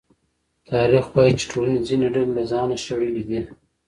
[0.69, 3.41] تاریخ وايي چې ټولنې ځینې ډلې له ځانه شړلې دي.